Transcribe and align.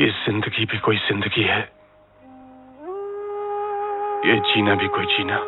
ये 0.00 0.06
ज़िंदगी 0.08 0.64
भी 0.64 0.78
कोई 0.78 0.96
ज़िंदगी 0.96 1.42
है। 1.42 1.60
ये 4.26 4.34
जीना 4.46 4.74
भी 4.74 4.88
कोई 4.88 5.06
जीना। 5.06 5.38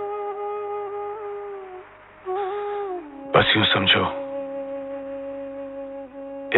बस 3.34 3.53
यूँ 3.56 3.64
समझो, 3.64 4.04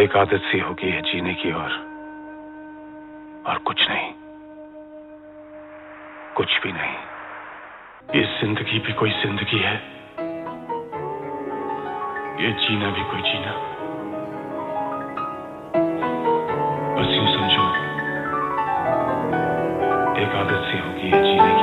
एक 0.03 0.15
आदत 0.17 0.41
सी 0.41 0.59
होगी 0.59 0.89
है 0.89 1.01
जीने 1.01 1.33
की 1.33 1.51
और 1.51 1.71
और 3.47 3.57
कुछ 3.57 3.87
नहीं। 3.89 4.13
कुछ 6.35 6.59
भी 6.63 6.71
नहीं। 6.71 6.95
ये 8.15 8.23
ज़िंदगी 8.39 8.79
भी 8.79 8.93
कोई 8.93 9.11
ज़िंदगी 9.21 9.59
है। 9.59 9.75
ये 12.41 12.51
जीना 12.61 12.91
भी 12.91 13.03
कोई 13.11 13.21
जीना। 13.21 13.70
आदत 21.03 21.60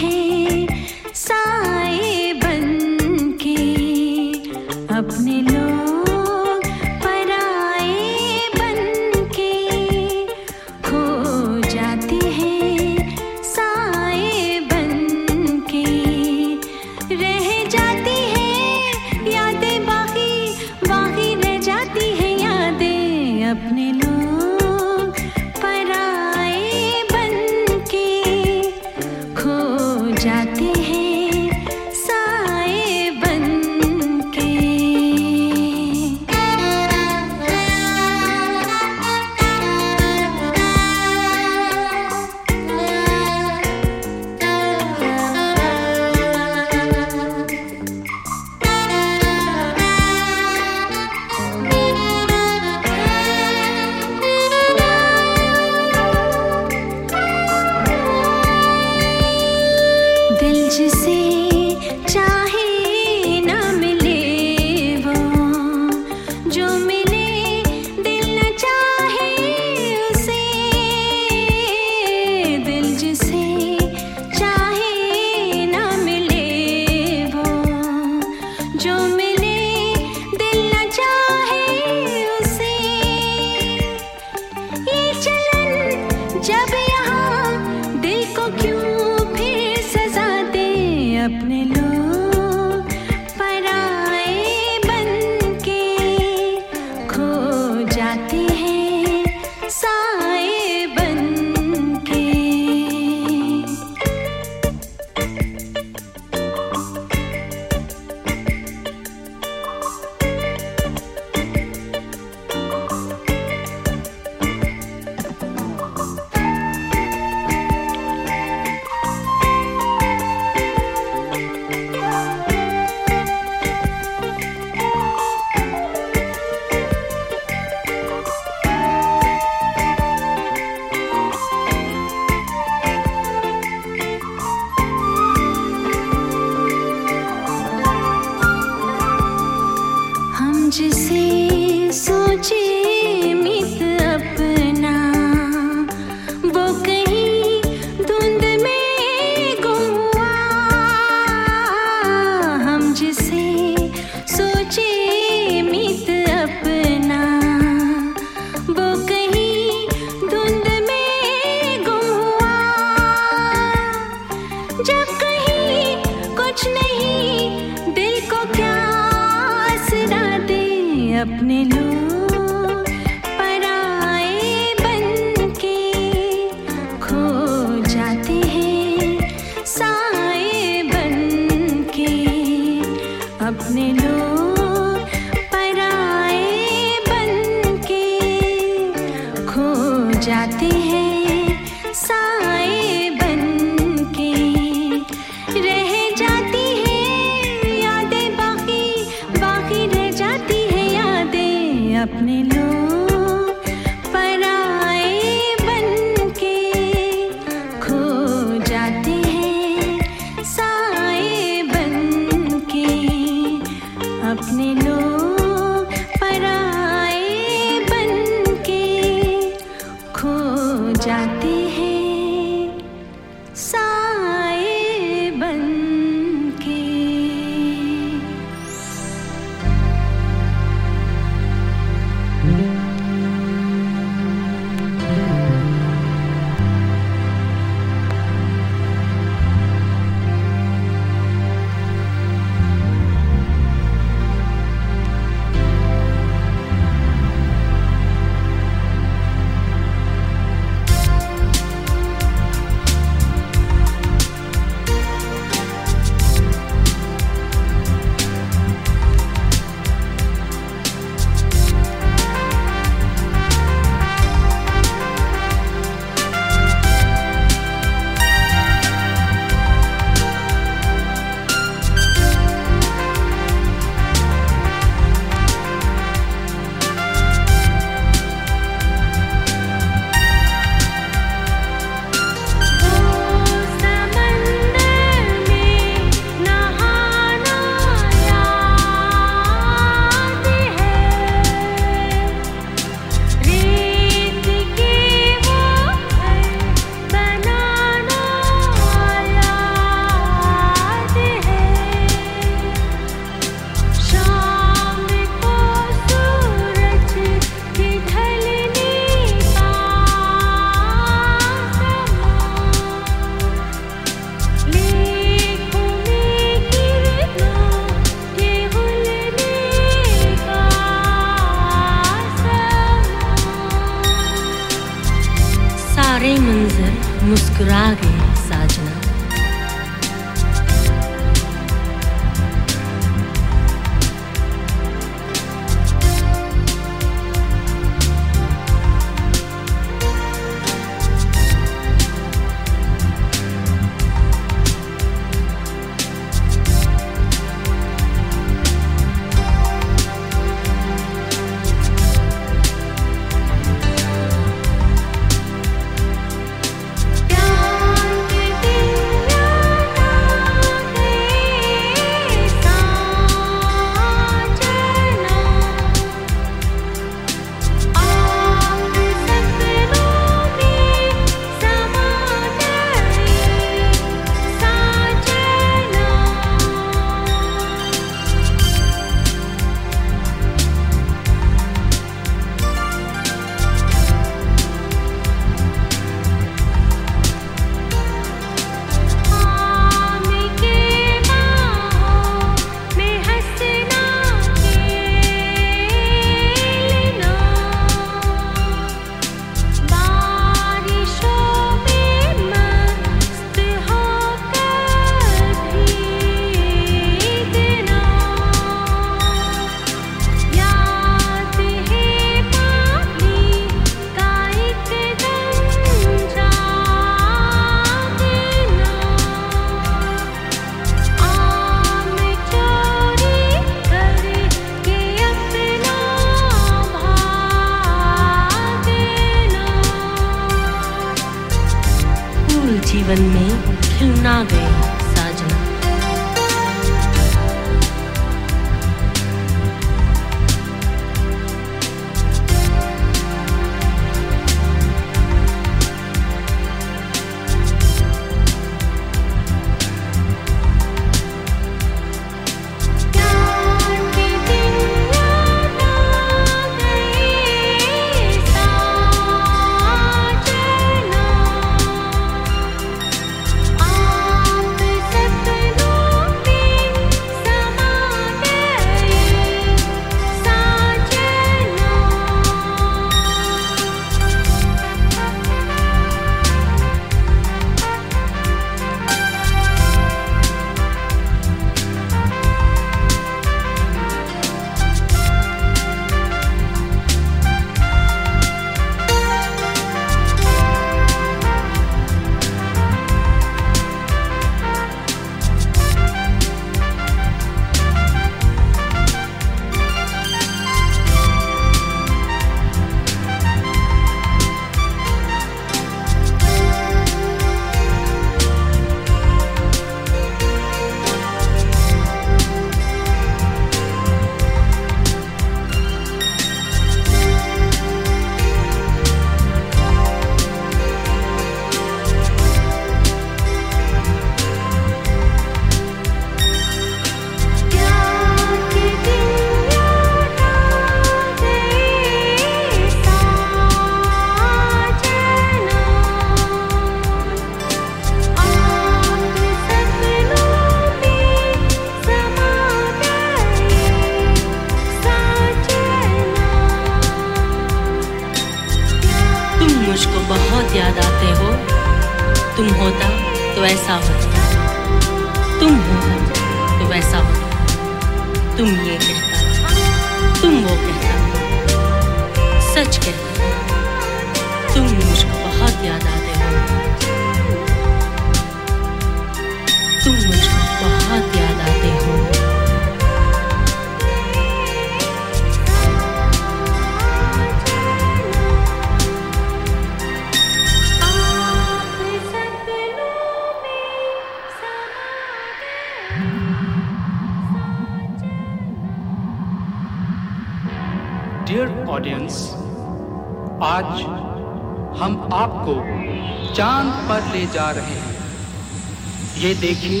देखिए 599.60 600.00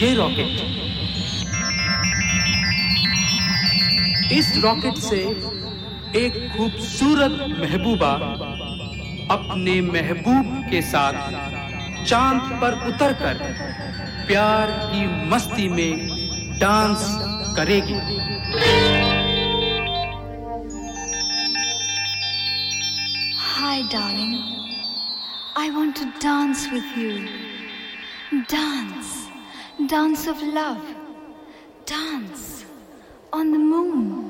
ये 0.00 0.14
रॉकेट 0.14 0.68
इस 4.32 4.52
रॉकेट 4.64 4.98
से 5.08 5.18
एक 6.20 6.36
खूबसूरत 6.56 7.36
महबूबा 7.60 8.12
अपने 9.34 9.80
महबूब 9.90 10.54
के 10.70 10.82
साथ 10.92 11.20
चाँद 12.06 12.50
पर 12.60 12.78
उतरकर 12.88 13.42
प्यार 14.26 14.70
की 14.92 15.06
मस्ती 15.30 15.68
में 15.76 16.08
डांस 16.60 17.04
करेगी 17.56 18.00
Hi, 23.38 23.82
darling. 23.88 24.34
I 25.56 25.70
want 25.70 25.96
to 25.96 26.12
dance 26.20 26.68
with 26.70 26.96
you. 26.96 27.39
Dance, 28.50 29.28
dance 29.86 30.26
of 30.26 30.42
love, 30.42 30.82
dance 31.86 32.64
on 33.32 33.52
the 33.52 33.58
moon. 33.58 34.29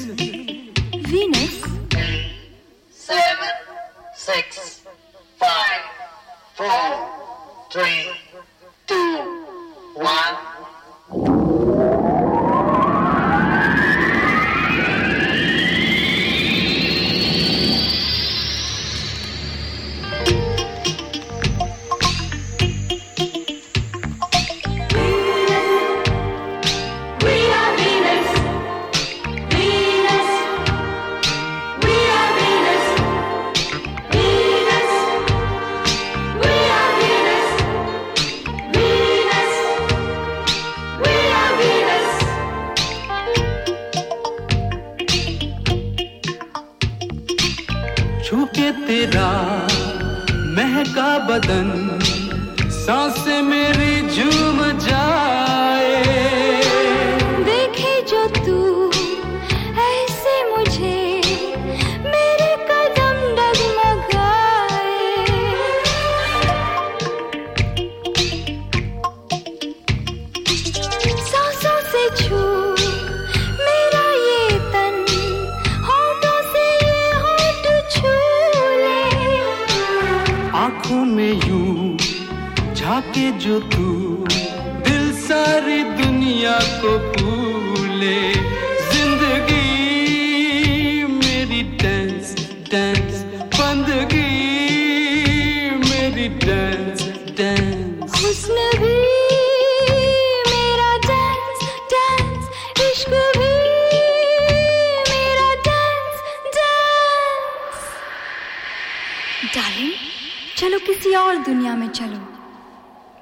किसी 111.11 111.23
और 111.23 111.37
दुनिया 111.37 111.75
में 111.75 111.87
चलो। 111.89 112.19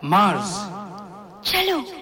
मार्स 0.04 0.52
चलो। 1.52 1.99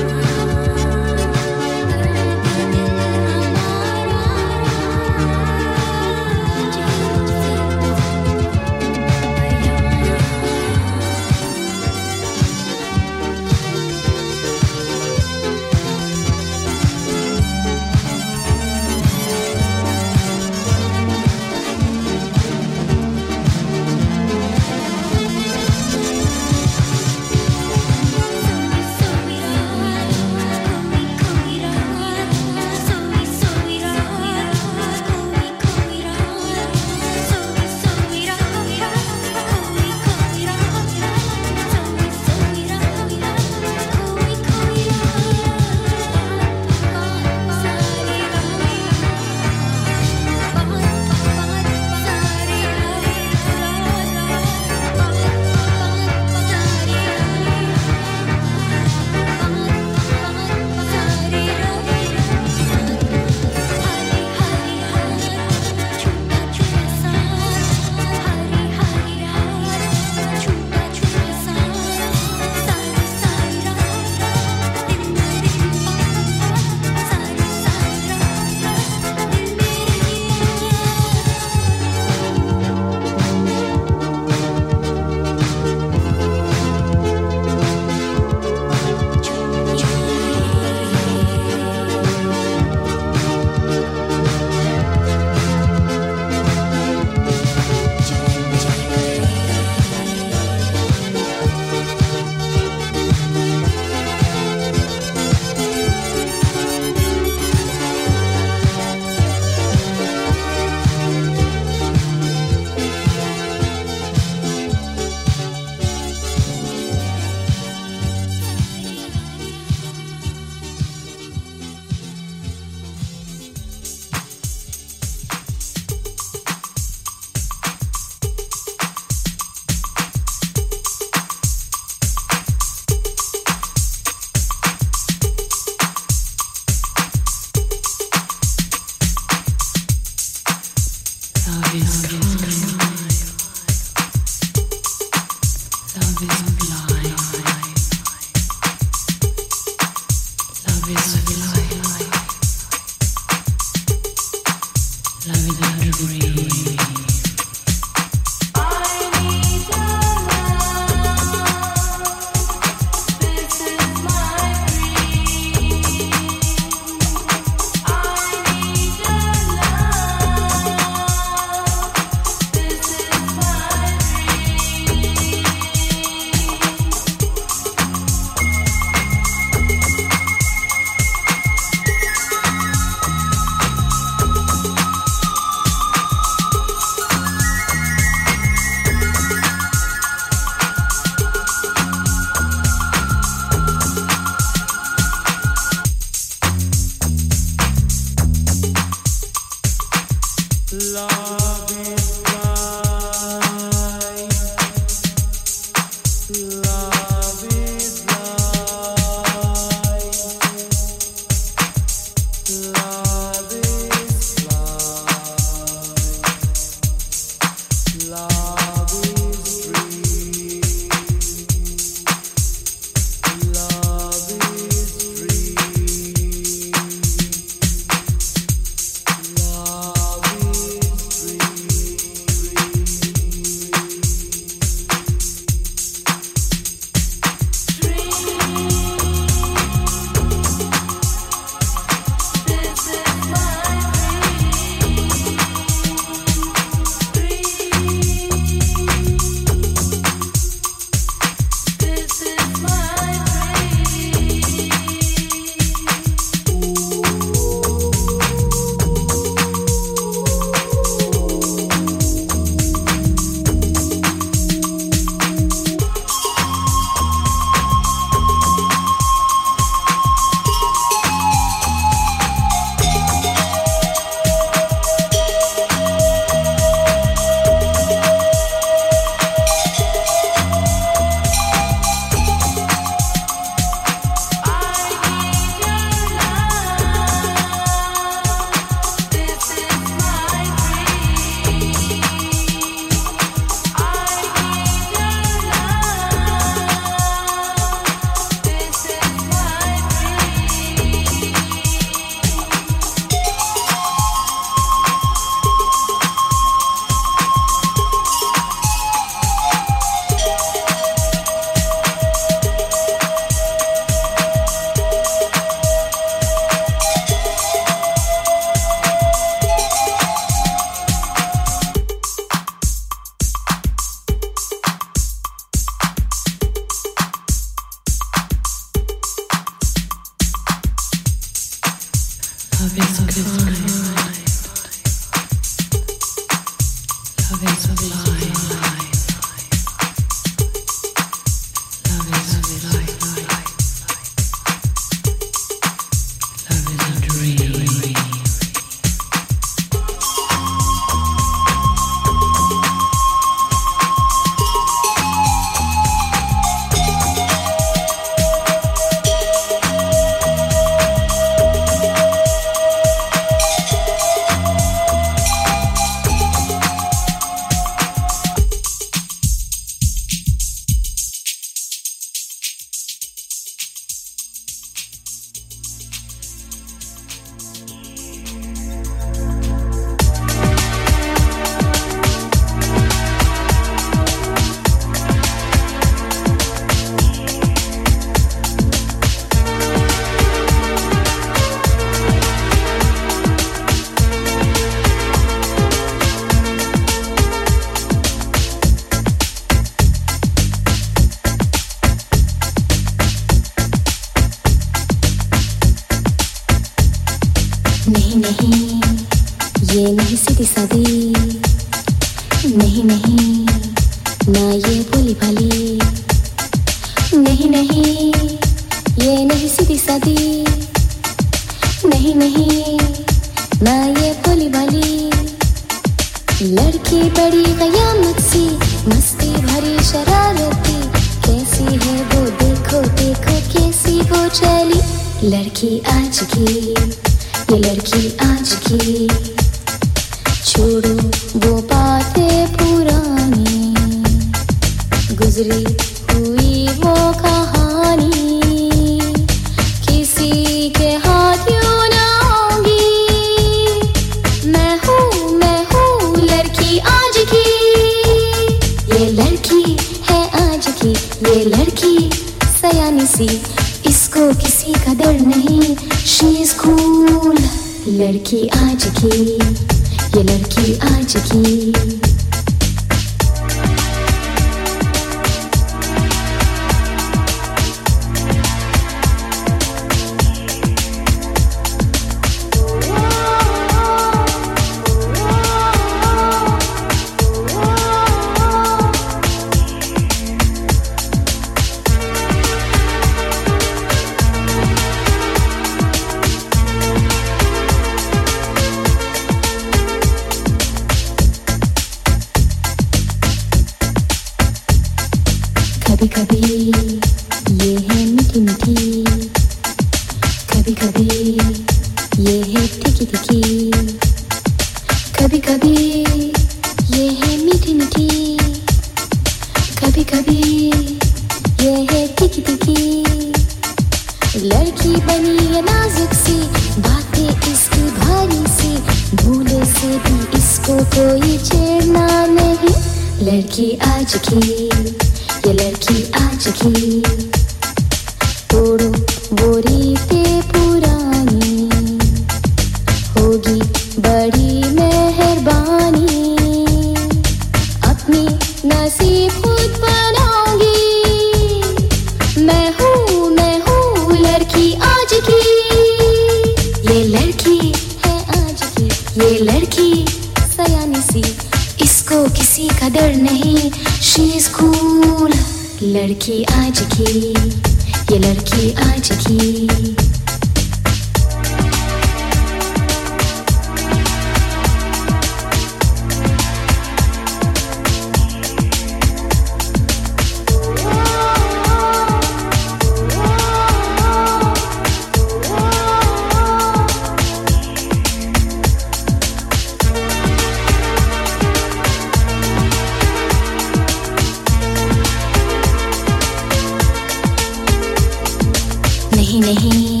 नहीं 599.40 599.54
नहीं 599.54 600.00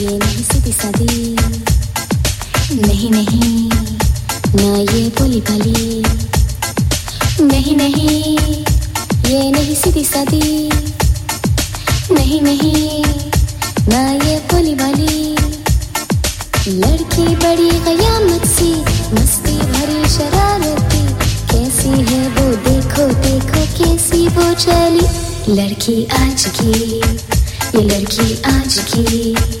ये 0.00 0.18
नहीं 0.18 0.42
सीधी 0.42 0.72
सादी 0.72 1.36
नहीं 2.86 3.10
नहीं 3.10 3.70
ना 4.54 4.78
ये 4.78 5.08
बोली 5.08 5.40
भाली 5.40 6.02
नहीं 7.46 7.76
नहीं, 7.76 8.38
ये 9.30 9.50
नहीं 9.50 9.74
सीधी 9.74 10.04
सादी 10.04 10.70
नहीं 12.12 12.40
नहीं 12.42 13.04
ना 13.88 14.26
ये 14.26 14.38
बोली 14.38 14.74
भाली 14.74 15.36
लड़की 16.68 17.36
बड़ी 17.36 17.70
कयामत 17.70 18.46
सी, 18.46 18.72
मस्ती 19.14 19.58
भरी 19.58 20.08
शरारती 20.08 21.02
कैसी 21.52 21.88
है 21.88 22.28
वो, 22.28 22.56
देखो 22.56 23.12
देखो, 23.12 23.84
कैसी 23.84 24.28
वो 24.28 24.54
चली। 24.54 25.06
लड़की 25.54 26.04
आज 26.04 26.44
की। 26.44 27.29
ये 27.74 27.82
लड़की 27.82 28.34
आज 28.46 28.78
की 28.88 29.59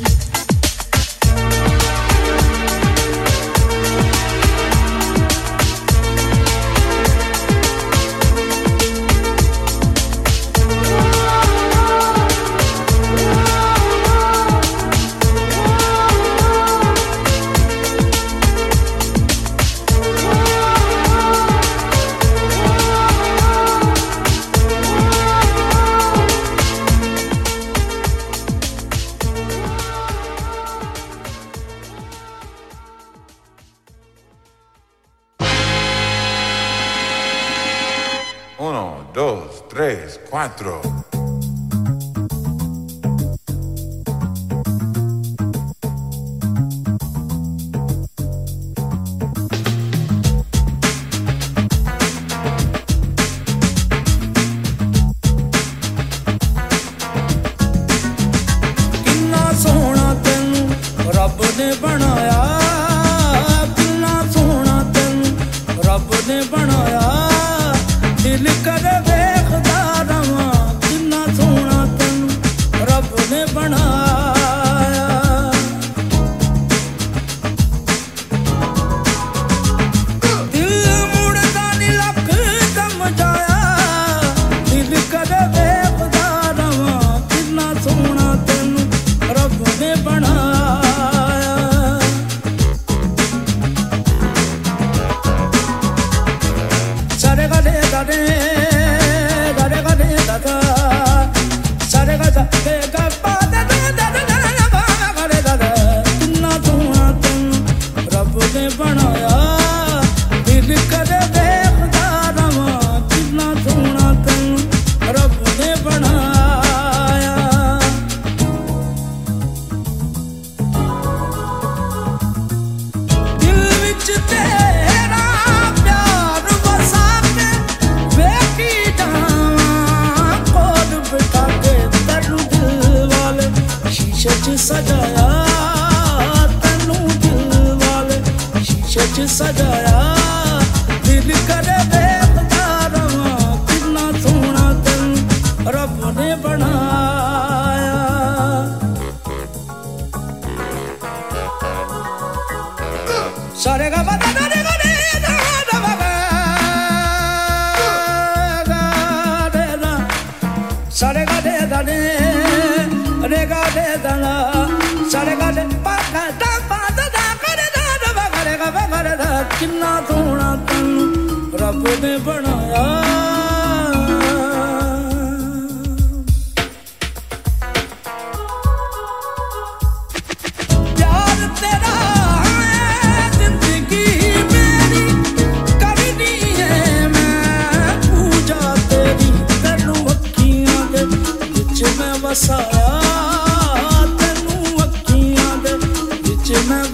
cuatro. 40.40 40.99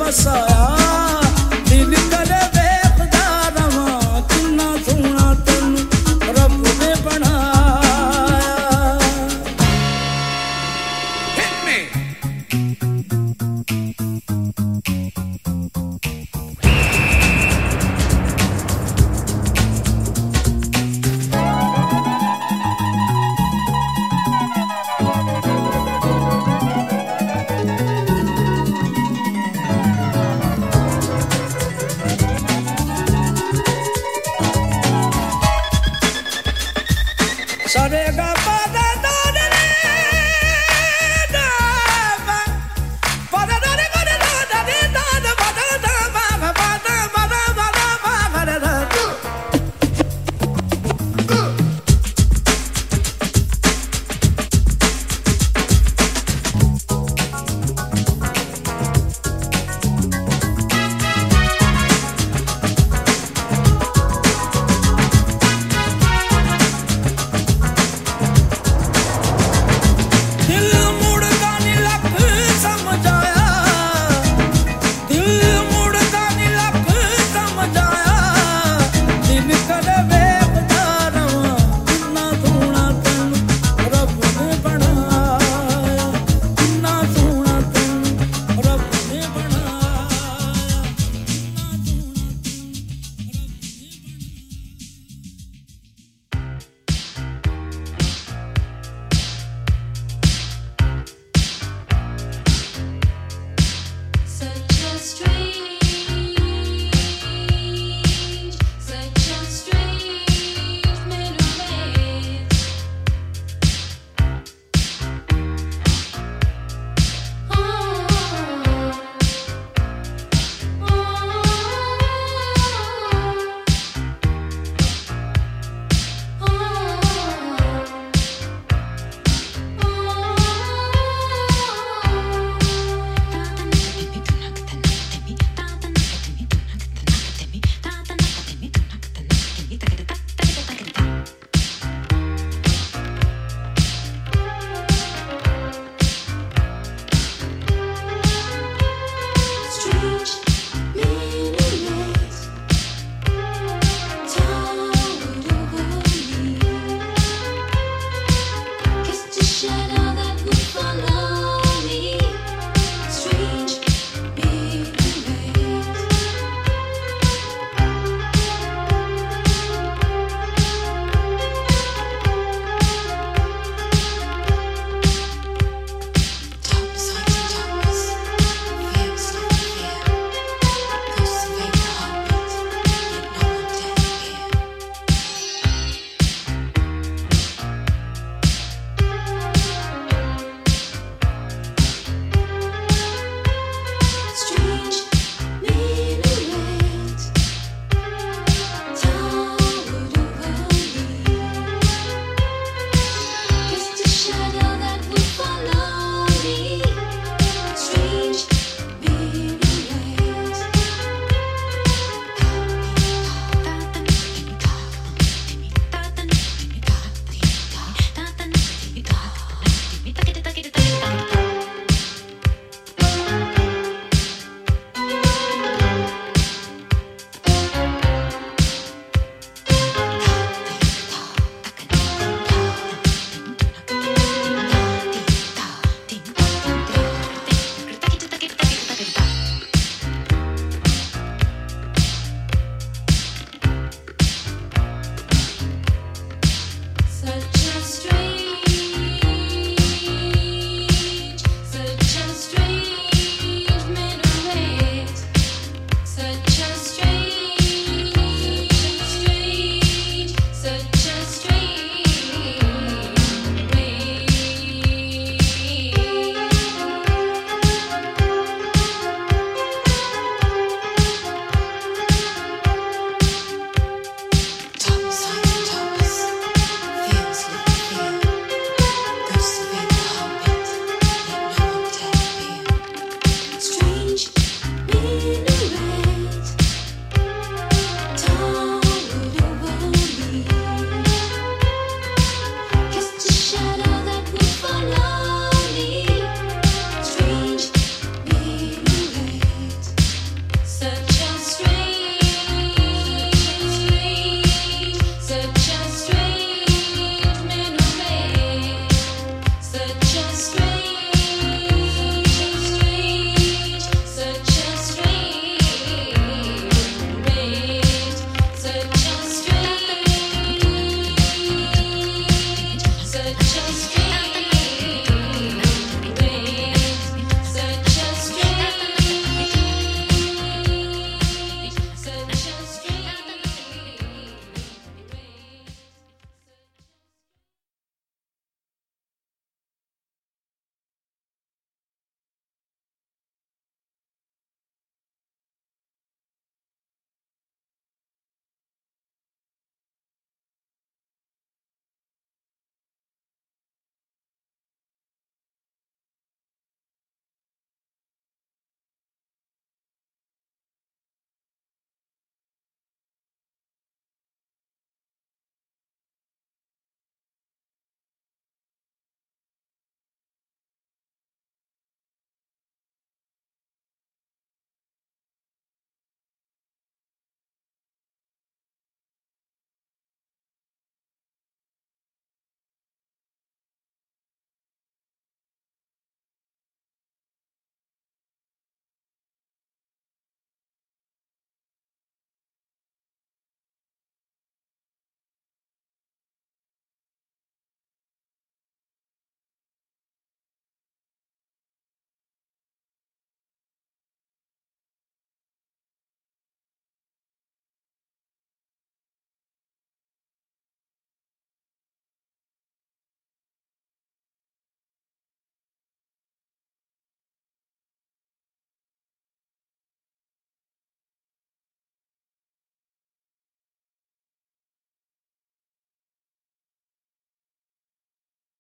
Messiah. 0.06 0.65